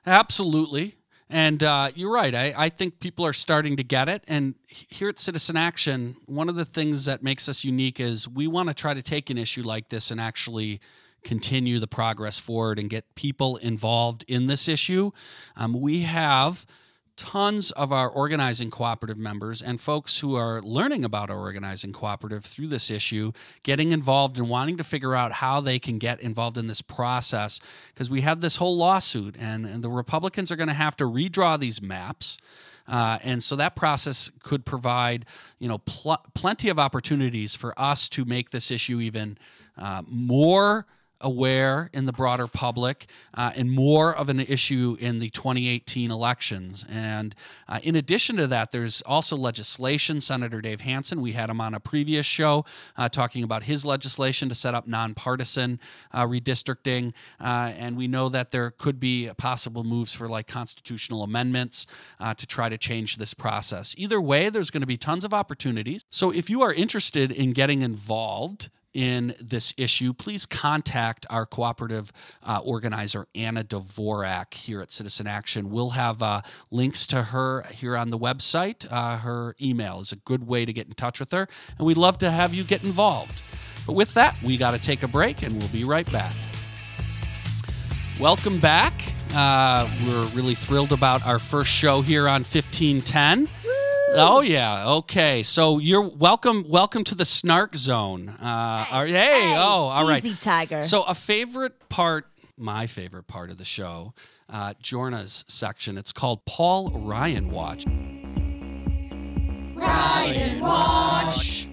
[0.07, 0.97] Absolutely.
[1.31, 2.35] And uh, you're right.
[2.35, 4.25] I, I think people are starting to get it.
[4.27, 8.47] And here at Citizen Action, one of the things that makes us unique is we
[8.47, 10.81] want to try to take an issue like this and actually
[11.23, 15.11] continue the progress forward and get people involved in this issue.
[15.55, 16.65] Um, we have
[17.21, 22.43] tons of our organizing cooperative members and folks who are learning about our organizing cooperative
[22.43, 23.31] through this issue
[23.61, 27.59] getting involved and wanting to figure out how they can get involved in this process.
[27.93, 31.03] Because we have this whole lawsuit and, and the republicans are going to have to
[31.03, 32.39] redraw these maps
[32.87, 35.27] uh, and so that process could provide
[35.59, 39.37] you know pl- plenty of opportunities for us to make this issue even
[39.77, 40.87] uh, more
[41.21, 46.85] aware in the broader public uh, and more of an issue in the 2018 elections.
[46.89, 47.35] And
[47.67, 50.21] uh, in addition to that, there's also legislation.
[50.21, 52.65] Senator Dave Hansen, we had him on a previous show
[52.97, 55.79] uh, talking about his legislation to set up nonpartisan
[56.11, 57.13] uh, redistricting.
[57.39, 61.85] Uh, and we know that there could be possible moves for like constitutional amendments
[62.19, 63.95] uh, to try to change this process.
[63.97, 66.03] Either way, there's going to be tons of opportunities.
[66.09, 72.11] So if you are interested in getting involved, in this issue, please contact our cooperative
[72.43, 75.69] uh, organizer, Anna Dvorak, here at Citizen Action.
[75.69, 78.91] We'll have uh, links to her here on the website.
[78.91, 81.97] Uh, her email is a good way to get in touch with her, and we'd
[81.97, 83.41] love to have you get involved.
[83.87, 86.35] But with that, we got to take a break, and we'll be right back.
[88.19, 88.93] Welcome back.
[89.33, 93.47] Uh, we're really thrilled about our first show here on 1510.
[94.13, 95.41] Oh yeah, okay.
[95.43, 96.65] So you're welcome.
[96.67, 98.29] Welcome to the Snark Zone.
[98.29, 100.23] Uh, Hey, are- hey, hey, oh, all right.
[100.23, 100.83] easy, Tiger.
[100.83, 102.25] So a favorite part,
[102.57, 104.13] my favorite part of the show,
[104.49, 105.97] uh, Jorna's section.
[105.97, 107.85] It's called Paul Ryan Watch.
[109.75, 111.67] Ryan Watch.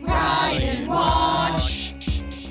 [0.00, 1.94] Ryan Watch.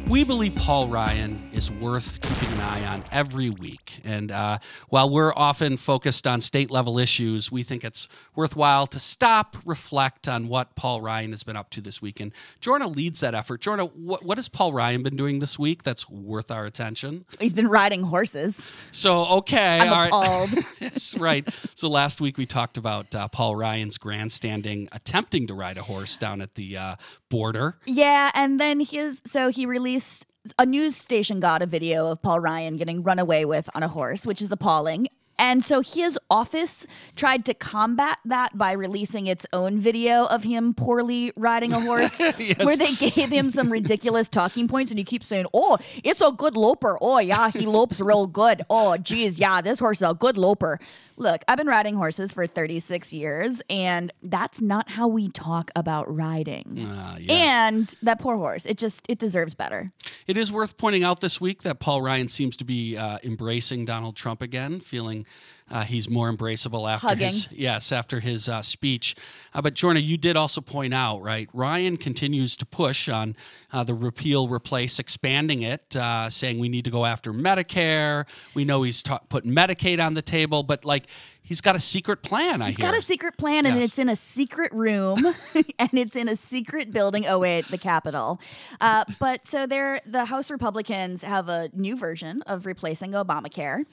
[0.07, 4.01] We believe Paul Ryan is worth keeping an eye on every week.
[4.03, 4.57] And uh,
[4.89, 10.27] while we're often focused on state level issues, we think it's worthwhile to stop, reflect
[10.27, 12.19] on what Paul Ryan has been up to this week.
[12.19, 13.61] And Jorna leads that effort.
[13.61, 17.25] Jorna, what, what has Paul Ryan been doing this week that's worth our attention?
[17.39, 18.63] He's been riding horses.
[18.89, 19.81] So, okay.
[19.81, 20.07] I'm all right.
[20.07, 20.65] appalled.
[20.79, 21.47] yes, right.
[21.75, 26.17] So last week we talked about uh, Paul Ryan's grandstanding attempting to ride a horse
[26.17, 26.95] down at the uh,
[27.29, 27.77] border.
[27.85, 30.25] Yeah, and then his so he released
[30.57, 33.87] a news station got a video of Paul Ryan getting run away with on a
[33.87, 35.07] horse, which is appalling.
[35.41, 40.75] And so his office tried to combat that by releasing its own video of him
[40.75, 45.27] poorly riding a horse, where they gave him some ridiculous talking points, and he keeps
[45.27, 46.99] saying, "Oh, it's a good loper.
[47.01, 48.61] Oh yeah, he lopes real good.
[48.69, 50.79] Oh geez, yeah, this horse is a good loper."
[51.17, 56.11] Look, I've been riding horses for 36 years, and that's not how we talk about
[56.13, 56.87] riding.
[56.89, 57.29] Uh, yes.
[57.29, 59.91] And that poor horse, it just it deserves better.
[60.25, 63.85] It is worth pointing out this week that Paul Ryan seems to be uh, embracing
[63.85, 65.25] Donald Trump again, feeling
[65.71, 67.27] uh, he's more embraceable after Hugging.
[67.27, 69.15] his yes after his uh, speech.
[69.53, 71.49] Uh, but Jorna, you did also point out right.
[71.53, 73.35] Ryan continues to push on
[73.71, 78.25] uh, the repeal, replace, expanding it, uh, saying we need to go after Medicare.
[78.53, 81.05] We know he's ta- putting Medicaid on the table, but like
[81.51, 82.61] he's got a secret plan.
[82.61, 82.89] I He's hear.
[82.91, 83.89] got a secret plan, and Yes.
[83.89, 85.25] it's in a secret room,
[85.79, 87.27] and it's in a secret building.
[87.27, 88.39] Oh wait, the Capitol.
[88.79, 93.83] Uh, but so there, the House Republicans have a new version of replacing Obamacare,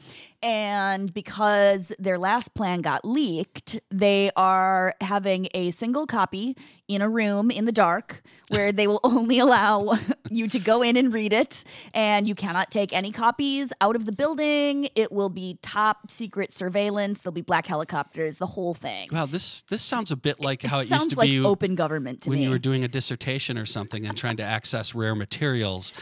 [0.40, 6.57] and because their last plan got leaked, they are having a single copy
[6.88, 9.98] in a room in the dark where they will only allow
[10.31, 14.07] you to go in and read it and you cannot take any copies out of
[14.07, 19.09] the building it will be top secret surveillance there'll be black helicopters the whole thing
[19.12, 22.22] Wow, this this sounds a bit like how it used to like be open government
[22.22, 25.14] to when me you were doing a dissertation or something and trying to access rare
[25.14, 25.92] materials.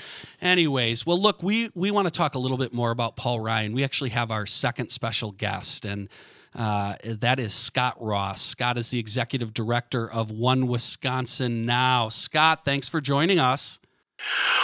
[0.41, 3.73] Anyways, well, look, we we want to talk a little bit more about Paul Ryan.
[3.73, 6.09] We actually have our second special guest, and
[6.57, 8.41] uh, that is Scott Ross.
[8.43, 12.09] Scott is the executive director of One Wisconsin Now.
[12.09, 13.79] Scott, thanks for joining us.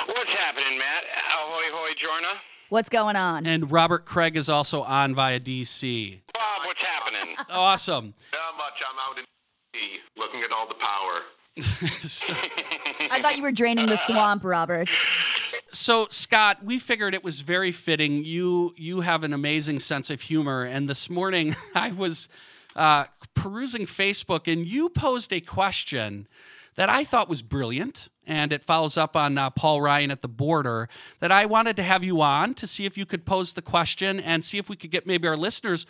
[0.06, 1.04] What's happening, Matt?
[1.30, 2.36] Ahoy, hoy, Jorna.
[2.70, 6.20] what's going on And Robert Kraig is also on via DC.
[6.34, 7.36] Bob, what's happening?
[7.50, 8.14] Awesome.
[8.32, 8.80] Not much.
[8.88, 9.24] I'm out in
[9.74, 9.98] D.C.
[10.16, 11.20] looking at all the power.
[12.02, 12.34] So-
[13.10, 14.88] i thought you were draining the swamp robert
[15.72, 18.24] so Scott, we figured it was very fitting.
[18.24, 22.28] You you have an amazing sense of humor, and this morning I was
[22.76, 26.28] uh, perusing Facebook, and you posed a question
[26.74, 30.28] that I thought was brilliant, and it follows up on uh, Paul Ryan at the
[30.28, 30.88] border.
[31.20, 34.20] That I wanted to have you on to see if you could pose the question
[34.20, 35.86] and see if we could get maybe our listeners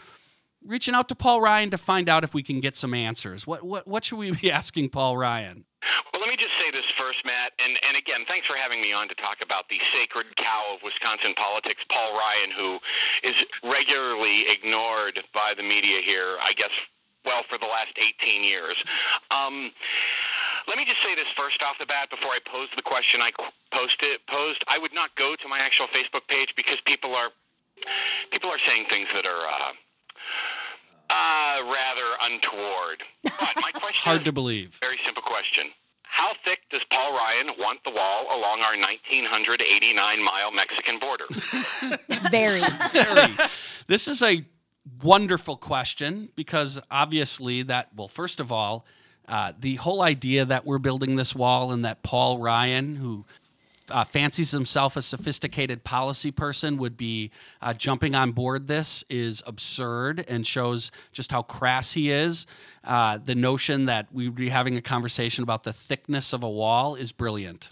[0.66, 3.46] reaching out to Paul Ryan to find out if we can get some answers.
[3.46, 5.64] What what what should we be asking Paul Ryan?
[6.12, 8.92] Well, let me just say this first, Matt, and, and again, thanks for having me
[8.92, 12.78] on to talk about the sacred cow of Wisconsin politics, Paul Ryan, who
[13.24, 16.70] is regularly ignored by the media here, I guess,
[17.24, 17.90] well, for the last
[18.22, 18.76] 18 years.
[19.34, 19.72] Um,
[20.68, 23.30] let me just say this first off the bat before I pose the question I
[23.74, 24.62] post it, posed.
[24.68, 27.34] I would not go to my actual Facebook page because people are
[28.30, 29.72] people are saying things that are uh,
[31.12, 33.02] uh, rather untoward.
[33.24, 34.78] But my question Hard to believe.
[34.82, 35.64] very simple question.
[36.02, 41.24] How thick does Paul Ryan want the wall along our 1989 mile Mexican border?
[42.30, 42.60] very
[42.92, 43.34] Very.
[43.86, 44.44] this is a
[45.02, 48.84] wonderful question because obviously that well first of all
[49.28, 53.24] uh, the whole idea that we're building this wall and that paul ryan who
[53.92, 59.42] uh, fancies himself a sophisticated policy person would be uh, jumping on board this is
[59.46, 62.46] absurd and shows just how crass he is.
[62.84, 66.50] Uh, the notion that we would be having a conversation about the thickness of a
[66.50, 67.70] wall is brilliant.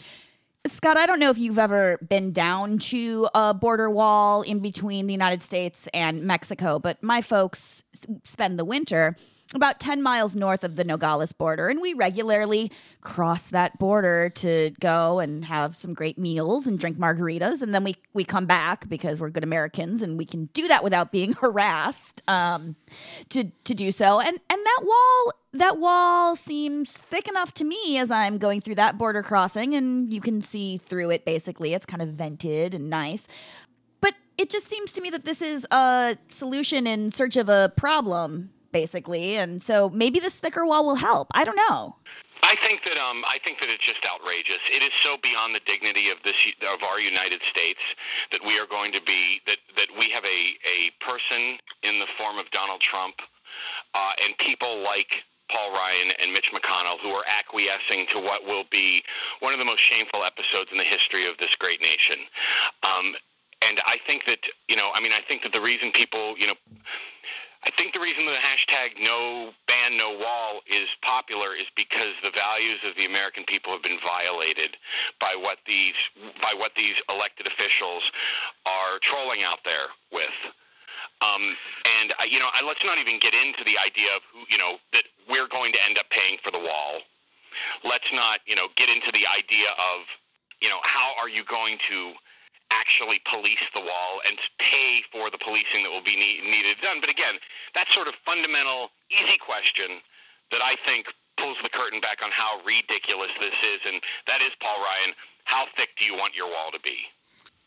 [0.67, 5.07] Scott, I don't know if you've ever been down to a border wall in between
[5.07, 7.83] the United States and Mexico, but my folks
[8.25, 9.16] spend the winter
[9.55, 12.70] about 10 miles north of the Nogales border, and we regularly
[13.01, 17.61] cross that border to go and have some great meals and drink margaritas.
[17.61, 20.84] And then we, we come back because we're good Americans and we can do that
[20.84, 22.76] without being harassed um,
[23.30, 24.20] to, to do so.
[24.20, 28.76] And, and that wall that wall seems thick enough to me as I'm going through
[28.76, 31.74] that border crossing, and you can see through it basically.
[31.74, 33.26] It's kind of vented and nice.
[34.01, 37.72] But it just seems to me that this is a solution in search of a
[37.76, 39.37] problem basically.
[39.37, 41.29] And so maybe this thicker wall will help.
[41.35, 41.97] I don't know.
[42.43, 44.59] I think that um, I think that it's just outrageous.
[44.73, 46.37] It is so beyond the dignity of this
[46.73, 47.81] of our United States
[48.33, 52.09] that we are going to be that that we have a a person in the
[52.18, 53.14] form of Donald Trump
[53.95, 55.21] uh, and people like
[55.53, 59.03] Paul Ryan and Mitch McConnell who are acquiescing to what will be
[59.41, 62.25] one of the most shameful episodes in the history of this great nation.
[62.83, 63.14] Um,
[63.62, 66.47] and I think that you know, I mean, I think that the reason people you
[66.47, 66.59] know
[67.65, 72.33] I think the reason the hashtag no ban, no wall is popular is because the
[72.33, 74.77] values of the American people have been violated
[75.21, 75.97] by what these
[76.41, 78.03] by what these elected officials
[78.65, 80.37] are trolling out there with.
[81.21, 81.53] Um,
[82.01, 84.57] and I, you know, I, let's not even get into the idea of who you
[84.57, 87.05] know that we're going to end up paying for the wall.
[87.85, 90.09] Let's not you know get into the idea of
[90.63, 92.17] you know how are you going to
[92.71, 96.99] actually police the wall and pay for the policing that will be need, needed done.
[97.01, 97.37] But again,
[97.75, 100.01] that sort of fundamental, easy question
[100.51, 101.07] that I think
[101.39, 105.14] pulls the curtain back on how ridiculous this is, and that is, Paul Ryan,
[105.45, 106.99] how thick do you want your wall to be?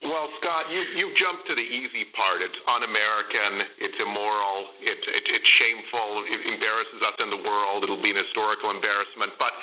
[0.04, 2.44] Well, Scott, you you jumped to the easy part.
[2.44, 3.64] It's un-American.
[3.80, 4.76] It's immoral.
[4.84, 6.28] It's it, it's shameful.
[6.28, 7.84] It embarrasses us in the world.
[7.88, 9.32] It'll be an historical embarrassment.
[9.40, 9.56] But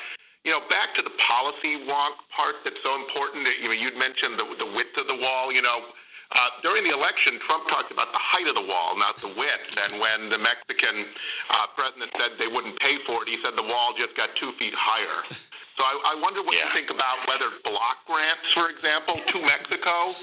[0.45, 3.47] you know, back to the policy wonk part that's so important.
[3.61, 5.53] You know, you'd mentioned the, the width of the wall.
[5.53, 5.93] You know,
[6.33, 9.69] uh, during the election, Trump talked about the height of the wall, not the width.
[9.85, 11.05] And when the Mexican
[11.51, 14.53] uh, president said they wouldn't pay for it, he said the wall just got two
[14.59, 15.29] feet higher.
[15.77, 16.69] So I, I wonder what Yeah.
[16.69, 20.17] you think about whether block grants, for example, to Mexico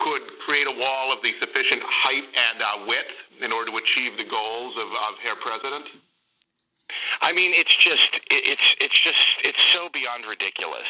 [0.00, 4.18] could create a wall of the sufficient height and uh, width in order to achieve
[4.18, 5.86] the goals of, of Herr President.
[7.20, 10.88] I mean, it's just it's it's just it's so beyond ridiculous.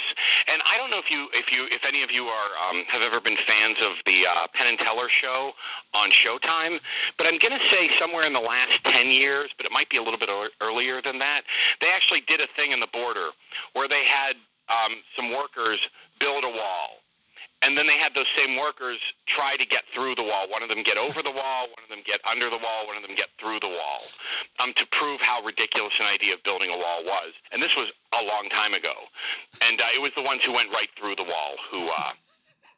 [0.48, 3.02] And I don't know if you if you if any of you are um, have
[3.02, 5.52] ever been fans of the uh, Penn and Teller show
[5.94, 6.78] on Showtime,
[7.18, 9.98] but I'm going to say somewhere in the last ten years, but it might be
[9.98, 10.30] a little bit
[10.60, 11.42] earlier than that.
[11.80, 13.28] They actually did a thing in the border
[13.74, 14.34] where they had
[14.68, 15.80] um, some workers
[16.18, 17.01] build a wall.
[17.62, 20.50] And then they had those same workers try to get through the wall.
[20.50, 22.96] One of them get over the wall, one of them get under the wall, one
[22.96, 24.02] of them get through the wall,
[24.58, 27.34] um, to prove how ridiculous an idea of building a wall was.
[27.52, 27.86] And this was
[28.18, 28.92] a long time ago.
[29.62, 32.10] And uh, it was the ones who went right through the wall who uh,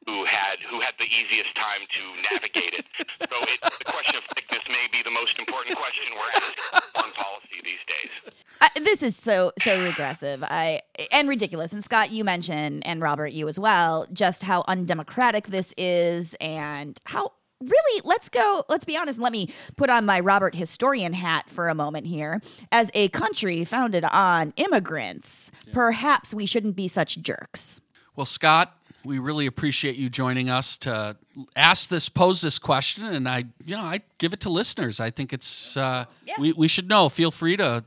[0.07, 2.85] who had who had the easiest time to navigate it.
[3.25, 6.83] So it, the question of thickness may be the most important question we're asking in
[6.93, 8.13] foreign policy these days.
[8.61, 10.81] I, this is so so regressive I
[11.11, 11.73] and ridiculous.
[11.73, 17.01] And Scott, you mentioned, and Robert, you as well, just how undemocratic this is, and
[17.05, 21.49] how really let's go let's be honest let me put on my robert historian hat
[21.49, 27.17] for a moment here as a country founded on immigrants perhaps we shouldn't be such
[27.23, 27.81] jerks
[28.17, 31.17] Well, Scott, we really appreciate you joining us to
[31.57, 35.01] ask this, pose this question, and I, you know, I give it to listeners.
[35.01, 36.35] I think it's uh, Yeah.
[36.39, 37.09] we we should know.
[37.09, 37.85] Feel free to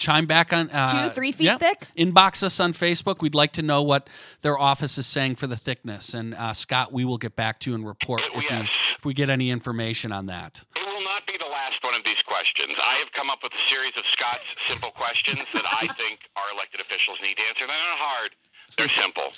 [0.00, 1.58] chime back on uh, Two, three feet yeah.
[1.58, 1.86] thick?
[1.96, 3.20] Inbox us on Facebook.
[3.20, 4.08] We'd like to know what
[4.40, 6.14] their office is saying for the thickness.
[6.14, 8.62] And uh, Scott, we will get back to you and report if Yes.
[8.62, 10.64] we if we get any information on that.
[10.76, 12.74] It will not be the last one of these questions.
[12.82, 16.50] I have come up with a series of Scott's simple questions that I think our
[16.54, 17.66] elected officials need to answer.
[17.66, 18.30] They're not hard.
[18.78, 19.32] They're simple.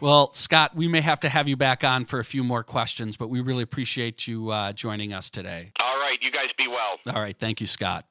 [0.00, 3.16] Well, Scott, we may have to have you back on for a few more questions,
[3.16, 5.72] but we really appreciate you uh, joining us today.
[5.82, 6.98] All right, you guys be well.
[7.14, 8.04] All right, thank you, Scott.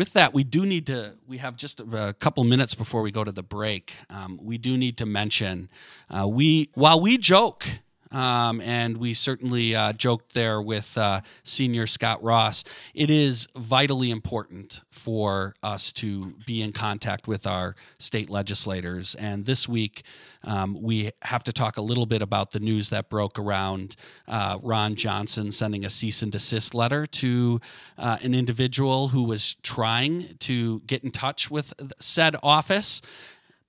[0.00, 1.12] With that, we do need to.
[1.28, 3.92] We have just a, couple minutes before we go to the break.
[4.08, 5.68] Um, we do need to mention
[6.08, 7.66] uh, we while we joke.
[8.12, 12.64] Um, and we certainly uh, joked there with uh, senior Scott Ross.
[12.92, 19.14] It is vitally important for us to be in contact with our state legislators.
[19.14, 20.02] And this week,
[20.42, 23.94] um, we have to talk a little bit about the news that broke around
[24.26, 27.60] uh, Ron Johnson sending a cease and desist letter to
[27.96, 33.02] uh, an individual who was trying to get in touch with said office.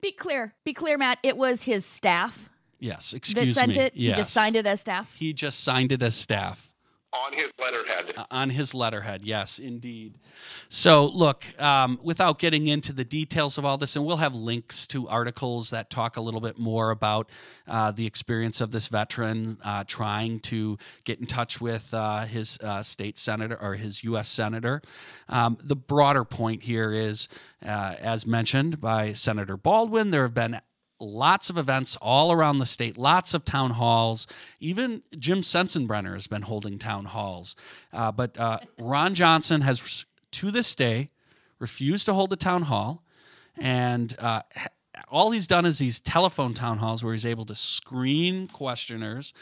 [0.02, 2.51] be clear be clear matt it was his staff
[2.82, 3.80] Yes, that excuse sent me.
[3.80, 6.72] it he just signed it as staff He just signed it as staff.
[7.14, 8.14] On his letterhead.
[8.16, 10.18] Uh, on his letterhead, yes, indeed.
[10.70, 14.88] So, look, um, without getting into the details of all this, and we'll have links
[14.88, 17.30] to articles that talk a little bit more about
[17.68, 22.58] uh, the experience of this veteran uh, trying to get in touch with uh, his
[22.64, 24.30] uh, state senator or his U.S.
[24.30, 24.82] senator.
[25.28, 27.28] Um, the broader point here is,
[27.62, 30.62] uh, as mentioned by Senator Baldwin, there have been
[31.02, 34.28] lots of events all around the state, lots of town halls.
[34.60, 37.56] Even Jim Sensenbrenner has been holding town halls.
[37.91, 41.10] Uh, but uh, Ron Johnson has, to this day,
[41.60, 43.02] refused to hold a town hall.
[43.58, 44.41] And uh,
[45.10, 49.34] all he's done is these telephone town halls where he's able to screen questioners.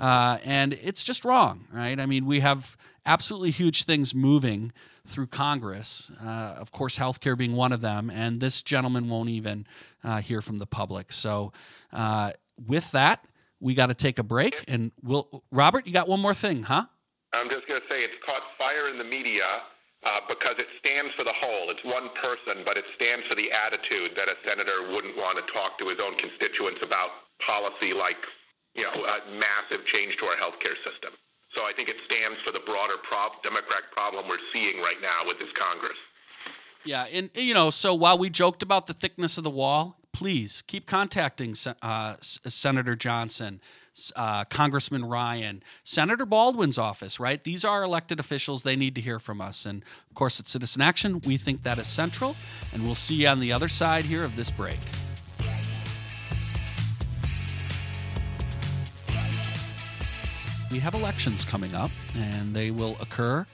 [0.00, 2.00] Uh, and it's just wrong, right?
[2.00, 4.72] I mean, we have absolutely huge things moving
[5.06, 6.10] through Congress.
[6.22, 9.66] Uh, of course, healthcare being one of them, and this gentleman won't even
[10.04, 11.12] uh, hear from the public.
[11.12, 11.52] So,
[11.92, 12.32] uh,
[12.66, 13.24] with that,
[13.60, 15.44] we got to take a break, and we'll.
[15.50, 16.86] Robert, you got one more thing, huh?
[17.32, 19.44] I'm just going to say it's caught fire in the media.
[20.02, 21.70] Uh, because it stands for the whole.
[21.70, 25.46] It's one person, but it stands for the attitude that a senator wouldn't want to
[25.54, 28.18] talk to his own constituents about policy like,
[28.74, 31.14] you know, a massive change to our healthcare system.
[31.54, 35.26] So I think it stands for the broader prob- Democratic problem we're seeing right now
[35.26, 35.98] with this Congress.
[36.84, 40.62] Yeah, and you know, so while we joked about the thickness of the wall, please
[40.66, 43.60] keep contacting uh, Senator Johnson,
[44.16, 47.20] uh, Congressman Ryan, Senator Baldwin's office.
[47.20, 49.64] Right, these are elected officials; they need to hear from us.
[49.64, 52.34] And of course, at Citizen Action, we think that is central.
[52.72, 54.78] And we'll see you on the other side here of this break.
[60.72, 63.44] We have elections coming up, and they will occur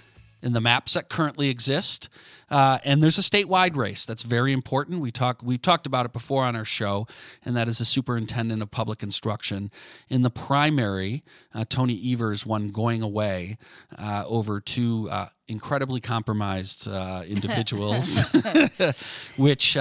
[0.40, 2.08] in the maps that currently exist.
[2.48, 5.00] Uh, and there's a statewide race that's very important.
[5.00, 7.08] We talk we've talked about it before on our show,
[7.44, 9.72] and that is the superintendent of public instruction.
[10.08, 13.58] In the primary, uh, Tony Evers won going away
[13.98, 18.22] uh, over two uh, incredibly compromised uh, individuals,
[19.36, 19.76] which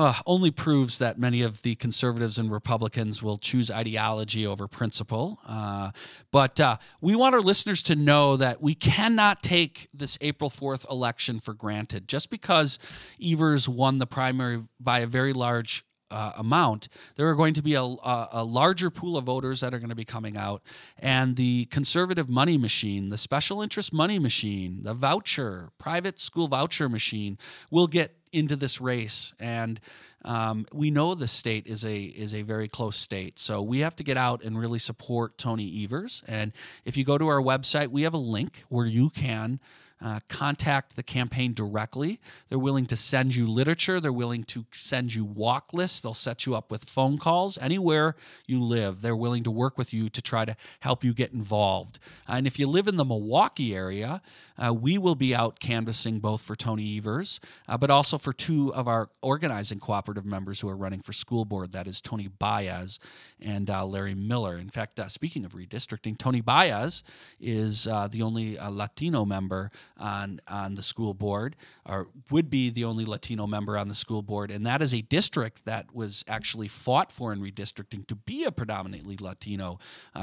[0.00, 5.38] uh, only proves that many of the conservatives and Republicans will choose ideology over principle.
[5.46, 5.90] Uh,
[6.30, 10.90] but uh, we want our listeners to know that we cannot take this April 4th
[10.90, 12.08] election for granted.
[12.08, 12.78] Just because
[13.22, 17.74] Evers won the primary by a very large uh, amount, there are going to be
[17.74, 20.62] a, a, a, larger pool of voters that are going to be coming out.
[20.98, 26.88] And the conservative money machine, the special interest money machine, the voucher, private school voucher
[26.88, 27.36] machine
[27.70, 29.80] will get into this race, and
[30.24, 33.38] um, we know the state is a is a very close state.
[33.38, 36.22] So we have to get out and really support Tony Evers.
[36.26, 36.52] And
[36.84, 39.60] if you go to our website, we have a link where you can
[40.02, 42.20] uh, contact the campaign directly.
[42.48, 44.00] They're willing to send you literature.
[44.00, 46.00] They're willing to send you walk lists.
[46.00, 49.02] They'll set you up with phone calls anywhere you live.
[49.02, 51.98] They're willing to work with you to try to help you get involved.
[52.26, 54.22] And if you live in the Milwaukee area,
[54.58, 58.74] uh, we will be out canvassing both for Tony Evers, uh, but also for two
[58.74, 61.72] of our organizing cooperative members who are running for school board.
[61.72, 62.98] That is Tony Baez
[63.40, 64.58] and uh, Larry Miller.
[64.58, 67.02] In fact, uh, speaking of redistricting, Tony Baez
[67.40, 69.70] is uh, the only Latino member
[70.00, 74.22] on on the school board, or would be the only Latino member on the school
[74.22, 78.44] board, and that is a district that was actually fought for in redistricting to be
[78.44, 79.78] a predominantly Latino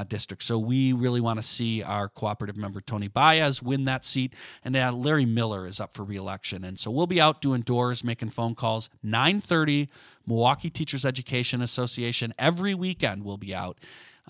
[0.08, 0.42] district.
[0.42, 4.34] So we really want to see our cooperative member Tony Baez win that seat.
[4.64, 6.64] And uh, Larry Miller is up for reelection.
[6.64, 8.90] And so we'll be out doing doors, making phone calls.
[9.02, 9.88] 930,
[10.26, 12.34] Milwaukee Teachers Education Association.
[12.38, 13.78] Every weekend we'll be out.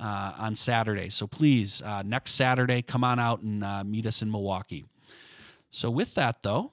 [0.00, 1.08] Uh, on Saturday.
[1.08, 4.84] So please, uh, next Saturday, come on out and uh, meet us in Milwaukee.
[5.70, 6.72] So, with that, though,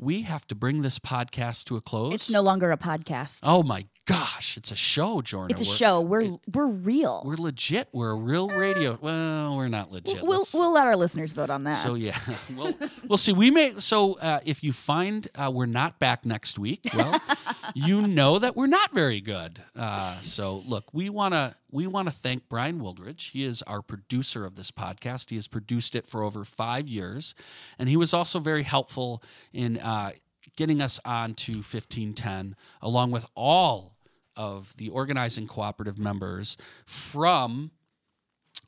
[0.00, 2.14] we have to bring this podcast to a close.
[2.14, 3.40] It's no longer a podcast.
[3.42, 5.56] Oh my gosh, it's a show, Jordan.
[5.56, 6.00] It's a we're, show.
[6.00, 7.22] We're it, we're real.
[7.24, 7.88] We're legit.
[7.92, 8.98] We're a real radio.
[9.00, 10.22] Well, we're not legit.
[10.22, 11.82] We'll Let's, we'll let our listeners vote on that.
[11.84, 12.18] So yeah,
[12.56, 12.74] we'll
[13.06, 13.32] we'll see.
[13.32, 13.78] We may.
[13.78, 17.20] So uh, if you find uh, we're not back next week, well,
[17.74, 19.62] you know that we're not very good.
[19.76, 23.30] Uh, so look, we want to we want to thank Brian Wildridge.
[23.30, 25.30] He is our producer of this podcast.
[25.30, 27.34] He has produced it for over five years,
[27.78, 29.22] and he was also very helpful
[29.52, 30.12] in uh,
[30.56, 33.96] getting us on to 1510, along with all
[34.36, 37.70] of the organizing cooperative members from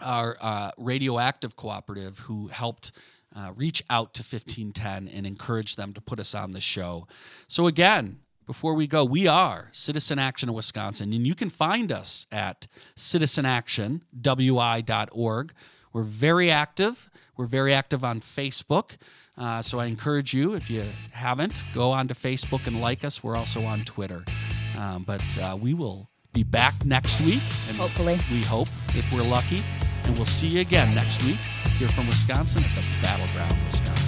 [0.00, 2.92] our uh, radioactive cooperative who helped
[3.34, 7.06] uh, reach out to 1510 and encourage them to put us on the show.
[7.48, 11.90] So, again, before we go, we are Citizen Action of Wisconsin, and you can find
[11.90, 15.52] us at citizenactionwi.org.
[15.92, 17.10] We're very active.
[17.36, 18.92] We're very active on Facebook.
[19.36, 23.22] Uh, so I encourage you, if you haven't, go on to Facebook and like us.
[23.22, 24.24] We're also on Twitter.
[24.78, 27.42] Um, but uh, we will be back next week.
[27.68, 28.18] And Hopefully.
[28.30, 29.62] We hope, if we're lucky.
[30.04, 31.38] And we'll see you again next week
[31.78, 34.03] here from Wisconsin at the Battleground, Wisconsin.